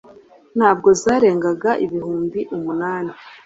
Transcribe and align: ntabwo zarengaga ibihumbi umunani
ntabwo 0.57 0.89
zarengaga 1.01 1.71
ibihumbi 1.85 2.39
umunani 2.55 3.11